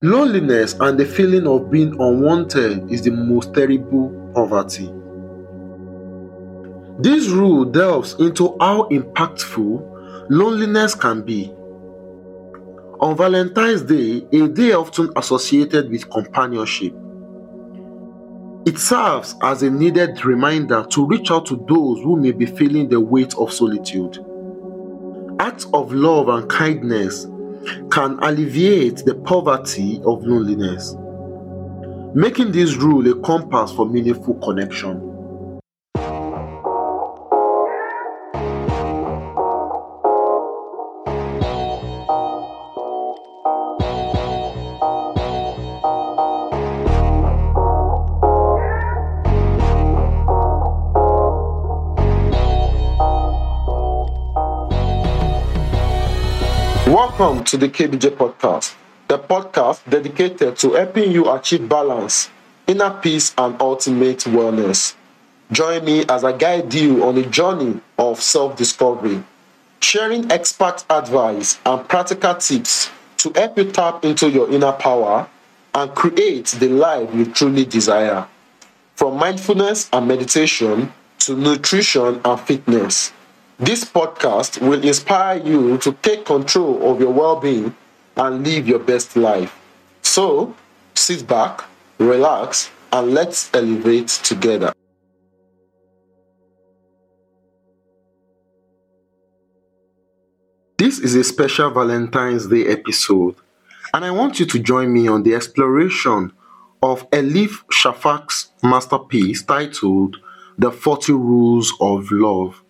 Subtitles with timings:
[0.00, 4.84] Loneliness and the feeling of being unwanted is the most terrible poverty.
[7.00, 11.52] This rule delves into how impactful loneliness can be.
[13.00, 16.94] On Valentine's Day, a day often associated with companionship,
[18.66, 22.88] it serves as a needed reminder to reach out to those who may be feeling
[22.88, 24.24] the weight of solitude.
[25.40, 27.26] Acts of love and kindness
[27.90, 30.94] can alleviate the poverty of loneliness,
[32.14, 35.07] making this rule a compass for meaningful connection.
[56.98, 58.74] Welcome to the KBJ Podcast,
[59.06, 62.28] the podcast dedicated to helping you achieve balance,
[62.66, 64.96] inner peace, and ultimate wellness.
[65.52, 69.22] Join me as I guide you on a journey of self discovery,
[69.78, 75.28] sharing expert advice and practical tips to help you tap into your inner power
[75.76, 78.26] and create the life you truly desire.
[78.96, 83.12] From mindfulness and meditation to nutrition and fitness.
[83.60, 87.74] This podcast will inspire you to take control of your well being
[88.16, 89.52] and live your best life.
[90.00, 90.54] So,
[90.94, 91.64] sit back,
[91.98, 94.72] relax, and let's elevate together.
[100.76, 103.34] This is a special Valentine's Day episode,
[103.92, 106.30] and I want you to join me on the exploration
[106.80, 110.18] of Elif Shafak's masterpiece titled
[110.56, 112.62] The 40 Rules of Love.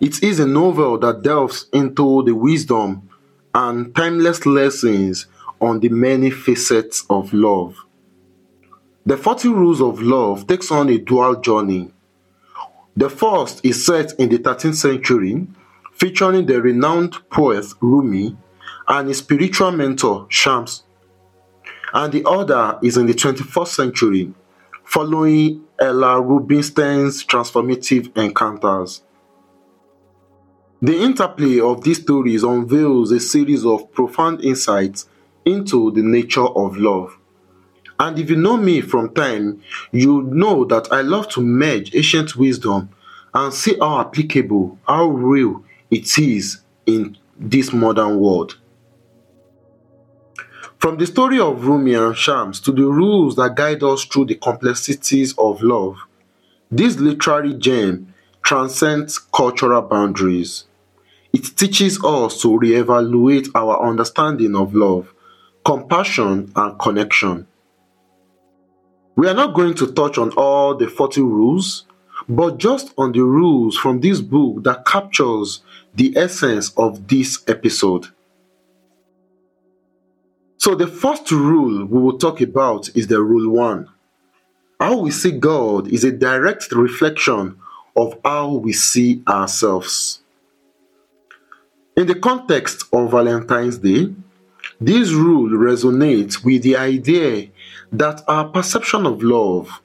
[0.00, 3.10] It is a novel that delves into the wisdom
[3.54, 5.26] and timeless lessons
[5.60, 7.76] on the many facets of love.
[9.04, 11.90] The 40 Rules of Love takes on a dual journey.
[12.96, 15.46] The first is set in the 13th century,
[15.92, 18.36] featuring the renowned poet Rumi
[18.88, 20.84] and his spiritual mentor Shams.
[21.92, 24.32] And the other is in the 21st century,
[24.84, 29.02] following Ella Rubinstein's transformative encounters.
[30.82, 35.10] The interplay of these stories unveils a series of profound insights
[35.44, 37.18] into the nature of love.
[37.98, 42.34] And if you know me from time, you know that I love to merge ancient
[42.34, 42.88] wisdom
[43.34, 48.56] and see how applicable, how real it is in this modern world.
[50.78, 54.36] From the story of Rumi and Shams to the rules that guide us through the
[54.36, 55.98] complexities of love,
[56.70, 60.64] this literary gem transcends cultural boundaries.
[61.32, 65.12] It teaches us to reevaluate our understanding of love,
[65.64, 67.46] compassion, and connection.
[69.16, 71.84] We are not going to touch on all the 40 rules,
[72.28, 75.62] but just on the rules from this book that captures
[75.94, 78.08] the essence of this episode.
[80.56, 83.88] So, the first rule we will talk about is the rule one.
[84.78, 87.58] How we see God is a direct reflection
[87.96, 90.19] of how we see ourselves.
[92.00, 94.14] In the context of Valentine's Day,
[94.80, 97.50] this rule resonates with the idea
[97.92, 99.82] that our perception of love,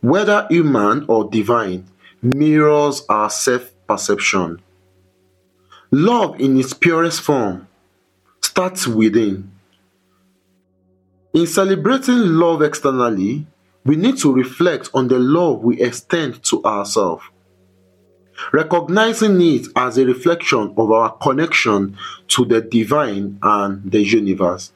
[0.00, 1.86] whether human or divine,
[2.20, 4.60] mirrors our self perception.
[5.92, 7.68] Love in its purest form
[8.40, 9.52] starts within.
[11.32, 13.46] In celebrating love externally,
[13.84, 17.22] we need to reflect on the love we extend to ourselves
[18.52, 21.96] recognizing it as a reflection of our connection
[22.28, 24.72] to the divine and the universe.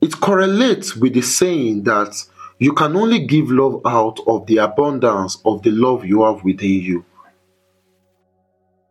[0.00, 2.14] It correlates with the saying that
[2.58, 6.80] you can only give love out of the abundance of the love you have within
[6.80, 7.04] you.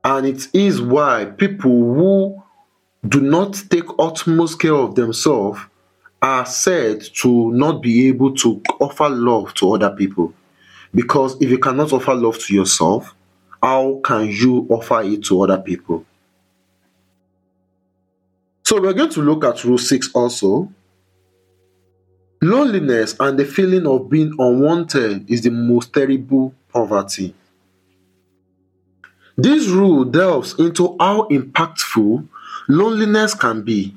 [0.04, 2.44] And it is why people who
[3.08, 5.60] do not take utmost care of themselves
[6.22, 10.34] are said to not be able to offer love to other people.
[10.94, 13.16] Because if you cannot offer love to yourself,
[13.62, 16.06] how can you offer it to other people?
[18.64, 20.72] So we're going to look at rule 6 also.
[22.42, 27.36] Loneliness and the feeling of being unwanted is the most terrible poverty.
[29.38, 32.28] This rule delves into how impactful
[32.68, 33.94] loneliness can be.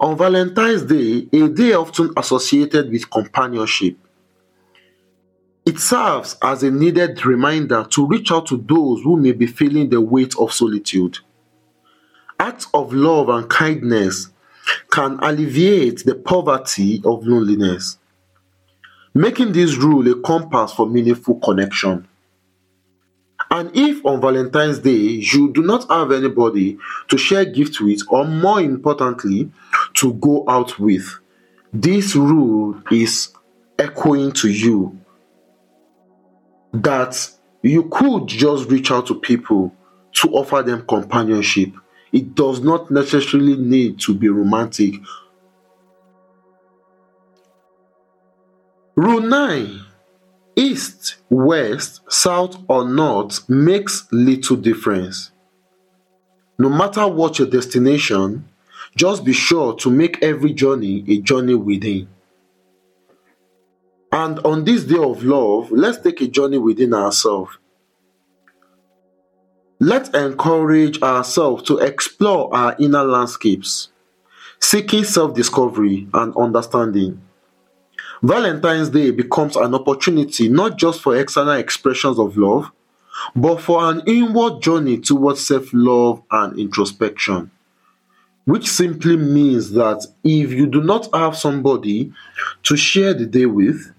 [0.00, 3.96] On Valentine's Day, a day often associated with companionship,
[5.64, 9.88] it serves as a needed reminder to reach out to those who may be feeling
[9.88, 11.18] the weight of solitude.
[12.40, 14.30] Acts of love and kindness
[14.90, 17.98] can alleviate the poverty of loneliness,
[19.14, 22.08] making this rule a compass for meaningful connection.
[23.50, 26.78] And if on Valentine's Day you do not have anybody
[27.08, 29.50] to share gifts with, or more importantly,
[29.94, 31.18] to go out with,
[31.72, 33.32] this rule is
[33.78, 34.98] echoing to you
[36.72, 37.30] that
[37.62, 39.74] you could just reach out to people
[40.12, 41.72] to offer them companionship.
[42.12, 44.94] It does not necessarily need to be romantic.
[48.94, 49.80] Rule 9
[50.54, 55.30] East, west, south, or north makes little difference.
[56.58, 58.46] No matter what your destination,
[58.94, 62.06] just be sure to make every journey a journey within.
[64.12, 67.56] And on this day of love, let's take a journey within ourselves.
[69.80, 73.88] Let's encourage ourselves to explore our inner landscapes,
[74.60, 77.22] seeking self discovery and understanding.
[78.22, 82.70] Valentine's Day becomes an opportunity not just for external expressions of love,
[83.34, 87.50] but for an inward journey towards self love and introspection.
[88.44, 92.12] Which simply means that if you do not have somebody
[92.64, 93.92] to share the day with,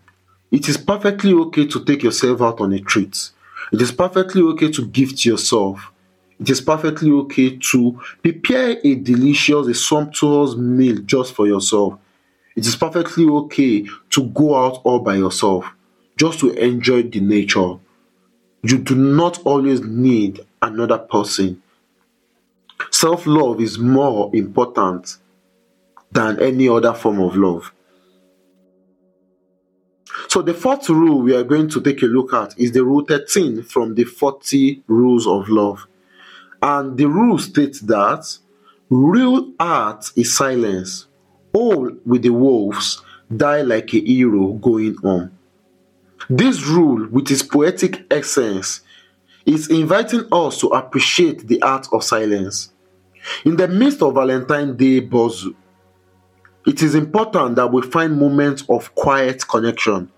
[0.53, 3.31] it is perfectly okay to take yourself out on a treat.
[3.71, 5.91] It is perfectly okay to gift yourself.
[6.39, 11.97] It is perfectly okay to prepare a delicious, a sumptuous meal just for yourself.
[12.55, 15.65] It is perfectly okay to go out all by yourself
[16.17, 17.73] just to enjoy the nature.
[18.61, 21.63] You do not always need another person.
[22.91, 25.17] Self love is more important
[26.11, 27.73] than any other form of love.
[30.33, 33.05] So the fourth rule we are going to take a look at is the rule
[33.05, 35.85] 13 from the 40 rules of love.
[36.59, 38.39] And the rule states that
[38.89, 41.05] real art is silence.
[41.53, 42.99] All with the wolves
[43.37, 45.37] die like a hero going on.
[46.31, 48.81] This rule, with its poetic essence,
[49.45, 52.73] is inviting us to appreciate the art of silence.
[53.45, 55.45] In the midst of Valentine's Day buzz,
[56.65, 60.09] it is important that we find moments of quiet connection,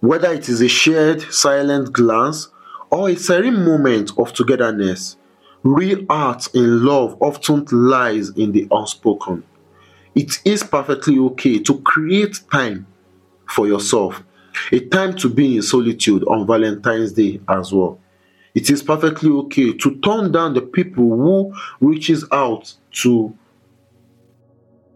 [0.00, 2.48] whether it is a shared silent glance
[2.90, 5.16] or a serene moment of togetherness.
[5.62, 9.42] Real art in love often lies in the unspoken.
[10.14, 12.86] It is perfectly okay to create time
[13.48, 14.22] for yourself,
[14.72, 17.98] a time to be in solitude on Valentine's Day as well.
[18.54, 22.72] It is perfectly okay to turn down the people who reaches out
[23.02, 23.36] to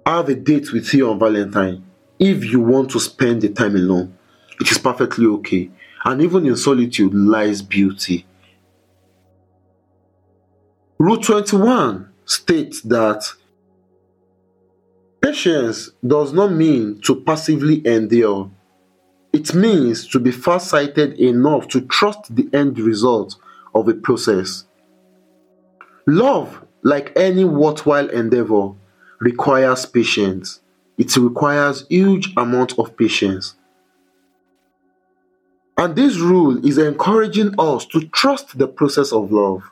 [0.06, 1.84] have a date with you on Valentine
[2.18, 4.16] if you want to spend the time alone.
[4.60, 5.70] It is perfectly okay.
[6.04, 8.26] And even in solitude lies beauty.
[10.98, 13.24] Rule 21 states that
[15.22, 18.50] patience does not mean to passively endure.
[19.32, 23.36] It means to be far-sighted enough to trust the end result
[23.74, 24.66] of a process.
[26.06, 28.72] Love, like any worthwhile endeavor,
[29.20, 30.60] requires patience.
[30.98, 33.54] It requires huge amount of patience.
[35.80, 39.62] And this rule is encouraging us to trust the process of love.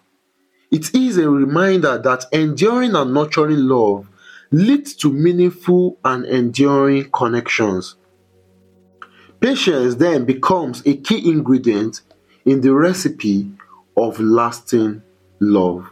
[0.70, 4.08] It is a reminder that enduring and nurturing love
[4.50, 7.96] leads to meaningful and enduring connections.
[9.38, 12.00] Patience then becomes a key ingredient
[12.46, 13.50] in the recipe
[13.94, 15.02] of lasting
[15.40, 15.90] love.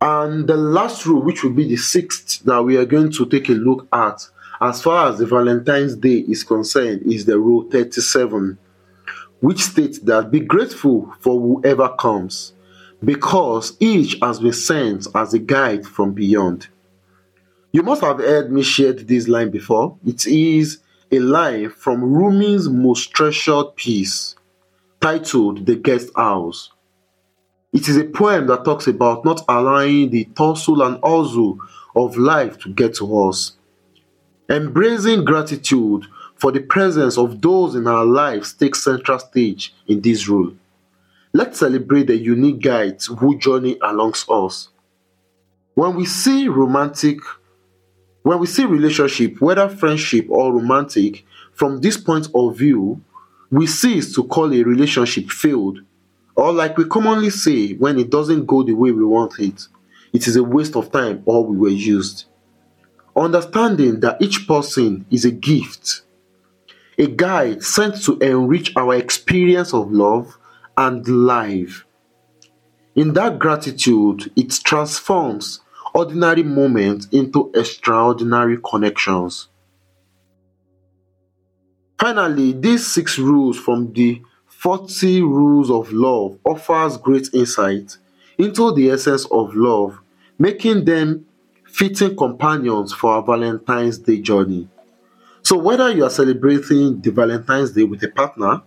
[0.00, 3.48] And the last rule, which will be the sixth that we are going to take
[3.48, 4.26] a look at
[4.60, 8.58] as far as the Valentine's Day is concerned, is the rule 37,
[9.40, 12.54] which states that be grateful for whoever comes,
[13.04, 16.68] because each has been sent as a guide from beyond.
[17.70, 19.96] You must have heard me share this line before.
[20.04, 20.80] It is
[21.12, 24.34] a line from Rumi's most treasured piece
[25.00, 26.70] titled The Guest House.
[27.72, 31.58] It is a poem that talks about not allowing the tussle and hustle
[31.94, 33.57] of life to get to us.
[34.48, 40.28] Embracing gratitude for the presence of those in our lives takes central stage in this
[40.28, 40.52] role.
[41.32, 44.68] Let's celebrate the unique guides who journey alongst us.
[45.74, 47.20] When we see romantic
[48.28, 51.24] when we see relationship, whether friendship or romantic,
[51.54, 53.00] from this point of view,
[53.50, 55.78] we cease to call a relationship failed,
[56.36, 59.66] or like we commonly say, when it doesn't go the way we want it,
[60.12, 62.26] it is a waste of time or we were used.
[63.18, 66.02] Understanding that each person is a gift,
[66.96, 70.38] a guide sent to enrich our experience of love
[70.76, 71.84] and life.
[72.94, 75.60] In that gratitude, it transforms
[75.94, 79.48] ordinary moments into extraordinary connections.
[81.98, 87.96] Finally, these six rules from the 40 rules of love offers great insight
[88.38, 89.98] into the essence of love,
[90.38, 91.26] making them
[91.68, 94.68] fitting companions for our Valentine's Day journey.
[95.42, 98.62] So whether you are celebrating the Valentine's Day with a partner,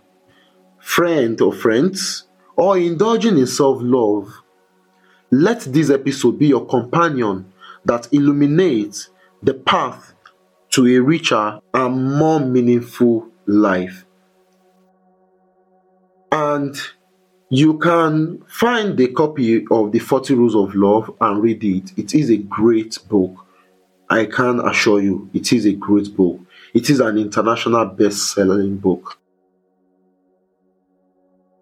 [0.78, 4.32] friend or friends, or indulging in self-love,
[5.30, 7.52] let this episode be your companion
[7.84, 9.10] that illuminates
[9.42, 10.14] the path
[10.70, 14.04] to a richer and more meaningful life.
[16.30, 16.76] And
[17.52, 21.92] you can find the copy of the 40 Rules of Love and read it.
[21.98, 23.44] It is a great book.
[24.08, 26.40] I can assure you, it is a great book.
[26.72, 29.18] It is an international best selling book.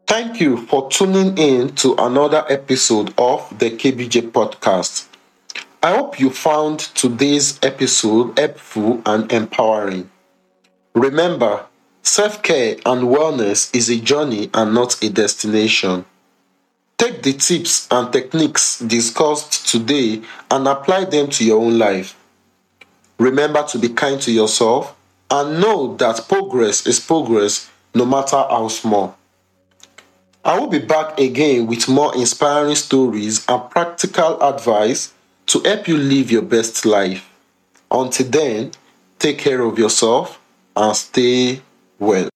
[0.06, 5.08] Thank you for tuning in to another episode of the KBJ podcast.
[5.82, 10.08] I hope you found today's episode helpful and empowering.
[10.94, 11.66] Remember,
[12.02, 16.04] self care and wellness is a journey and not a destination.
[16.98, 22.16] Take the tips and techniques discussed today and apply them to your own life.
[23.18, 24.94] Remember to be kind to yourself
[25.30, 29.16] and know that progress is progress no matter how small.
[30.44, 35.12] I will be back again with more inspiring stories and practical advice
[35.46, 37.28] to help you live your best life.
[37.90, 38.72] Until then,
[39.18, 40.40] take care of yourself
[40.76, 41.60] and stay
[42.00, 42.29] well.